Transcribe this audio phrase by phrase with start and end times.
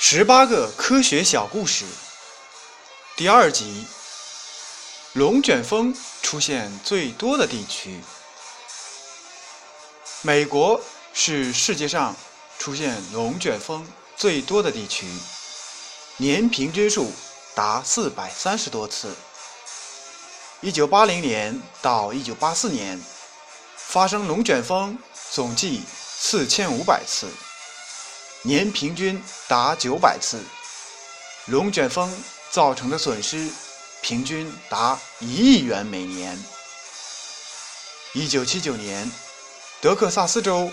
[0.00, 1.84] 十八个科学小故事，
[3.16, 3.84] 第二集：
[5.14, 8.00] 龙卷风出现最多的地区。
[10.22, 10.80] 美国
[11.12, 12.14] 是世界上
[12.60, 13.84] 出现龙卷风
[14.16, 15.04] 最多的地区，
[16.16, 17.12] 年平均数
[17.56, 19.16] 达四百三十多次。
[20.60, 23.02] 一九八零年到一九八四年，
[23.76, 24.96] 发生龙卷风
[25.32, 25.82] 总计
[26.16, 27.26] 四千五百次。
[28.42, 30.40] 年平均达九百次，
[31.46, 32.08] 龙卷风
[32.50, 33.50] 造成的损失
[34.00, 36.38] 平均达一亿元每年。
[38.14, 39.10] 一九七九年，
[39.80, 40.70] 德克萨斯州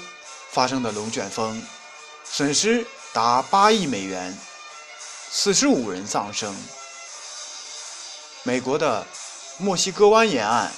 [0.52, 1.60] 发生的龙卷风，
[2.24, 4.38] 损失达八亿美元，
[5.32, 6.56] 四十五人丧生。
[8.44, 9.06] 美国的
[9.58, 10.72] 墨西哥湾沿岸，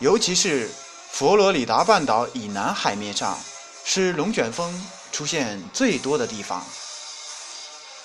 [0.00, 0.68] 尤其是
[1.12, 3.38] 佛罗里达半岛以南海面上，
[3.84, 4.88] 是龙卷风。
[5.18, 6.64] 出现最多的地方。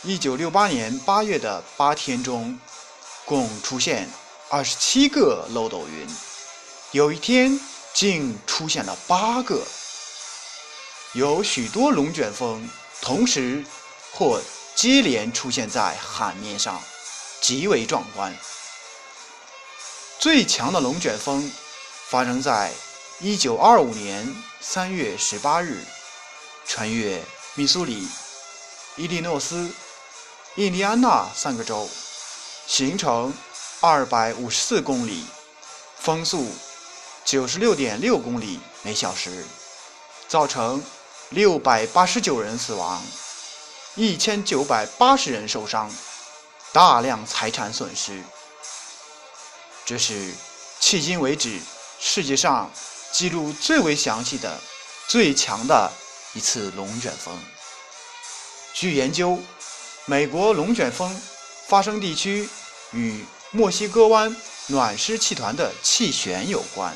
[0.02, 2.59] 一九六八年八月的八天中，
[3.23, 4.09] 共出现
[4.50, 6.08] 二十七个漏斗云，
[6.89, 7.59] 有一天
[7.94, 9.61] 竟出现了八个。
[11.14, 12.67] 有许多龙卷风
[13.00, 13.64] 同时
[14.11, 14.42] 或
[14.73, 16.81] 接连出现在海面上，
[17.39, 18.36] 极为壮观。
[20.17, 21.52] 最强的龙卷风
[22.08, 22.72] 发生在
[23.20, 25.86] 一九二五年三月十八日。
[26.66, 27.23] 穿越
[27.56, 28.08] 密苏里、
[28.95, 29.72] 伊利诺斯、
[30.56, 31.89] 印第安纳三个州，
[32.66, 33.33] 行程
[33.80, 35.25] 二百五十四公里，
[36.00, 36.47] 风速
[37.25, 39.45] 九十六点六公里每小时，
[40.28, 40.83] 造成
[41.30, 43.03] 六百八十九人死亡，
[43.95, 45.92] 一千九百八十人受伤，
[46.72, 48.22] 大量财产损失。
[49.86, 50.33] 这是
[50.80, 51.59] 迄今为止
[52.00, 52.72] 世界上
[53.11, 54.59] 记录最为详细的、
[55.08, 55.92] 最强的。
[56.34, 57.38] 一次龙卷风。
[58.73, 59.39] 据研究，
[60.06, 61.22] 美国龙卷风
[61.67, 62.50] 发生地区
[62.92, 64.36] 与墨西哥湾
[64.67, 66.95] 暖湿气团的气旋有关。